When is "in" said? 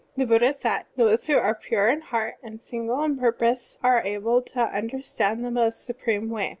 1.87-2.01, 3.03-3.19